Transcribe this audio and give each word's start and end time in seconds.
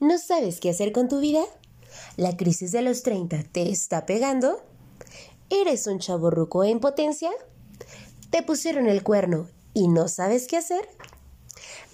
¿No 0.00 0.18
sabes 0.18 0.58
qué 0.58 0.70
hacer 0.70 0.90
con 0.90 1.08
tu 1.08 1.20
vida? 1.20 1.44
¿La 2.16 2.36
crisis 2.36 2.72
de 2.72 2.82
los 2.82 3.04
30 3.04 3.44
te 3.52 3.70
está 3.70 4.06
pegando? 4.06 4.60
¿Eres 5.50 5.86
un 5.86 6.00
chavo 6.00 6.30
ruco 6.30 6.64
en 6.64 6.80
potencia? 6.80 7.30
¿Te 8.30 8.42
pusieron 8.42 8.88
el 8.88 9.04
cuerno 9.04 9.48
y 9.72 9.86
no 9.86 10.08
sabes 10.08 10.48
qué 10.48 10.56
hacer? 10.56 10.88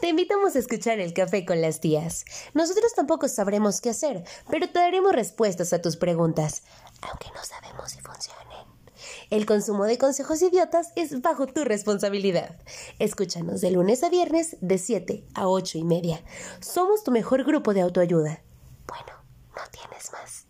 Te 0.00 0.08
invitamos 0.08 0.56
a 0.56 0.60
escuchar 0.60 0.98
el 0.98 1.12
café 1.12 1.44
con 1.44 1.60
las 1.60 1.80
tías. 1.80 2.24
Nosotros 2.54 2.94
tampoco 2.94 3.28
sabremos 3.28 3.82
qué 3.82 3.90
hacer, 3.90 4.24
pero 4.48 4.70
te 4.70 4.78
daremos 4.78 5.12
respuestas 5.12 5.74
a 5.74 5.82
tus 5.82 5.96
preguntas, 5.96 6.62
aunque 7.02 7.26
no 7.34 7.44
sabemos 7.44 7.69
si 7.88 8.00
funcionen. 8.00 8.50
El 9.30 9.46
consumo 9.46 9.84
de 9.84 9.98
consejos 9.98 10.42
idiotas 10.42 10.92
es 10.96 11.20
bajo 11.22 11.46
tu 11.46 11.64
responsabilidad. 11.64 12.58
Escúchanos 12.98 13.60
de 13.60 13.70
lunes 13.70 14.02
a 14.02 14.10
viernes 14.10 14.56
de 14.60 14.78
7 14.78 15.24
a 15.34 15.48
8 15.48 15.78
y 15.78 15.84
media. 15.84 16.22
Somos 16.60 17.04
tu 17.04 17.10
mejor 17.10 17.44
grupo 17.44 17.74
de 17.74 17.82
autoayuda. 17.82 18.42
Bueno, 18.86 19.12
no 19.56 19.62
tienes 19.70 20.12
más. 20.12 20.46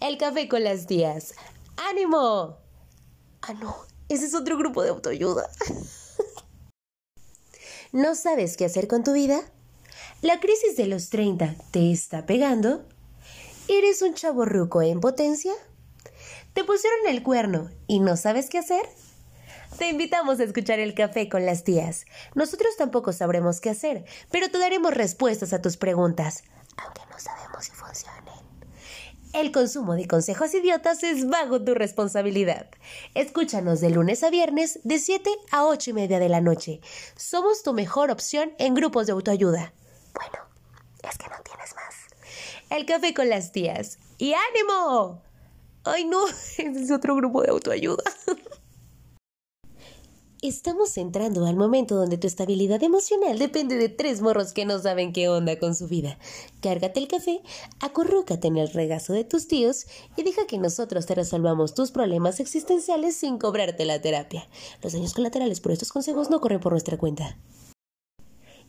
El 0.00 0.18
café 0.18 0.48
con 0.48 0.64
las 0.64 0.86
tías. 0.86 1.34
¡Ánimo! 1.76 2.58
Ah, 3.42 3.54
no, 3.54 3.76
ese 4.08 4.26
es 4.26 4.34
otro 4.34 4.56
grupo 4.56 4.82
de 4.82 4.90
autoayuda. 4.90 5.48
¿No 7.92 8.14
sabes 8.14 8.56
qué 8.56 8.64
hacer 8.64 8.88
con 8.88 9.04
tu 9.04 9.12
vida? 9.12 9.40
¿La 10.22 10.40
crisis 10.40 10.76
de 10.76 10.86
los 10.86 11.10
30 11.10 11.54
te 11.70 11.92
está 11.92 12.26
pegando? 12.26 12.84
¿Eres 13.68 14.02
un 14.02 14.14
chavo 14.14 14.44
ruco 14.44 14.82
en 14.82 15.00
potencia? 15.00 15.52
¿Te 16.52 16.64
pusieron 16.64 17.06
el 17.08 17.22
cuerno 17.22 17.70
y 17.86 18.00
no 18.00 18.16
sabes 18.16 18.48
qué 18.48 18.58
hacer? 18.58 18.86
Te 19.78 19.88
invitamos 19.88 20.38
a 20.38 20.44
escuchar 20.44 20.78
el 20.78 20.94
café 20.94 21.28
con 21.28 21.44
las 21.46 21.64
tías. 21.64 22.04
Nosotros 22.34 22.76
tampoco 22.76 23.12
sabremos 23.12 23.60
qué 23.60 23.70
hacer, 23.70 24.04
pero 24.30 24.48
te 24.48 24.58
daremos 24.58 24.94
respuestas 24.94 25.52
a 25.52 25.60
tus 25.60 25.76
preguntas, 25.76 26.44
aunque 26.76 27.02
no 27.10 27.18
sabemos 27.18 27.64
si 27.64 27.72
funcionen. 27.72 28.34
El 29.32 29.50
consumo 29.50 29.94
de 29.94 30.06
consejos 30.06 30.54
idiotas 30.54 31.02
es 31.02 31.28
bajo 31.28 31.60
tu 31.60 31.74
responsabilidad. 31.74 32.68
Escúchanos 33.14 33.80
de 33.80 33.90
lunes 33.90 34.22
a 34.22 34.30
viernes 34.30 34.78
de 34.84 35.00
7 35.00 35.28
a 35.50 35.64
8 35.64 35.90
y 35.90 35.92
media 35.92 36.20
de 36.20 36.28
la 36.28 36.40
noche. 36.40 36.80
Somos 37.16 37.64
tu 37.64 37.72
mejor 37.72 38.12
opción 38.12 38.52
en 38.58 38.74
grupos 38.74 39.06
de 39.06 39.12
autoayuda. 39.12 39.72
Bueno, 40.14 40.38
es 41.02 41.18
que 41.18 41.28
no 41.28 41.36
tienes 41.42 41.74
más. 41.74 41.94
El 42.70 42.86
café 42.86 43.12
con 43.12 43.28
las 43.28 43.50
tías. 43.50 43.98
¡Y 44.18 44.34
ánimo! 44.34 45.20
Ay, 45.84 46.04
no, 46.04 46.26
es 46.58 46.90
otro 46.90 47.14
grupo 47.14 47.42
de 47.42 47.50
autoayuda. 47.50 48.02
Estamos 50.40 50.98
entrando 50.98 51.46
al 51.46 51.56
momento 51.56 51.94
donde 51.94 52.18
tu 52.18 52.26
estabilidad 52.26 52.82
emocional 52.82 53.38
depende 53.38 53.76
de 53.76 53.88
tres 53.88 54.20
morros 54.20 54.52
que 54.52 54.66
no 54.66 54.78
saben 54.78 55.14
qué 55.14 55.30
onda 55.30 55.58
con 55.58 55.74
su 55.74 55.88
vida. 55.88 56.18
Cárgate 56.60 57.00
el 57.00 57.08
café, 57.08 57.40
acurrúcate 57.80 58.48
en 58.48 58.58
el 58.58 58.68
regazo 58.68 59.14
de 59.14 59.24
tus 59.24 59.48
tíos 59.48 59.86
y 60.18 60.22
deja 60.22 60.46
que 60.46 60.58
nosotros 60.58 61.06
te 61.06 61.14
resolvamos 61.14 61.72
tus 61.72 61.92
problemas 61.92 62.40
existenciales 62.40 63.16
sin 63.16 63.38
cobrarte 63.38 63.86
la 63.86 64.02
terapia. 64.02 64.46
Los 64.82 64.92
daños 64.92 65.14
colaterales 65.14 65.60
por 65.60 65.72
estos 65.72 65.92
consejos 65.92 66.28
no 66.28 66.42
corren 66.42 66.60
por 66.60 66.72
nuestra 66.72 66.98
cuenta. 66.98 67.38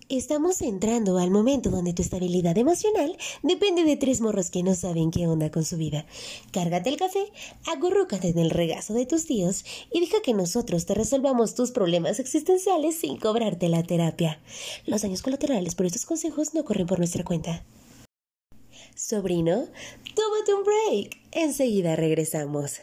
Estamos 0.08 0.62
entrando 0.62 1.18
al 1.18 1.32
momento 1.32 1.72
donde 1.72 1.92
tu 1.96 2.04
estabilidad 2.04 2.56
emocional 2.60 3.18
depende 3.42 3.84
de 3.84 3.98
tres 3.98 4.22
morros 4.22 4.52
que 4.52 4.62
no 4.62 4.76
saben 4.76 5.10
qué 5.10 5.26
onda 5.26 5.50
con 5.50 5.66
su 5.66 5.78
vida. 5.78 6.06
Cárgate 6.52 6.90
el 6.90 6.98
café, 6.98 7.32
agurrúcate 7.66 8.30
en 8.30 8.38
el 8.38 8.52
regazo 8.52 8.94
de 8.94 9.08
tus 9.08 9.26
tíos 9.26 9.66
y 9.92 10.02
deja 10.02 10.22
que 10.22 10.36
nosotros 10.36 10.86
te 10.86 10.94
resolvamos 10.94 11.56
tus 11.56 11.72
problemas 11.72 12.20
existenciales 12.20 12.96
sin 13.00 13.18
cobrarte 13.18 13.68
la 13.68 13.82
terapia. 13.82 14.40
Los 14.86 15.02
daños 15.02 15.24
colaterales 15.24 15.74
por 15.74 15.88
estos 15.88 16.06
consejos 16.06 16.54
no 16.54 16.66
corren 16.66 16.86
por 16.86 17.00
nuestra 17.00 17.24
cuenta. 17.24 17.66
Sobrino, 18.96 19.66
tómate 20.14 20.54
un 20.54 20.64
break. 20.64 21.18
Enseguida 21.32 21.96
regresamos. 21.96 22.82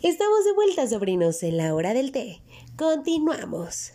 Estamos 0.00 0.44
de 0.46 0.52
vuelta, 0.54 0.88
sobrinos, 0.88 1.42
en 1.42 1.58
la 1.58 1.74
hora 1.74 1.92
del 1.92 2.10
té. 2.10 2.40
Continuamos. 2.78 3.92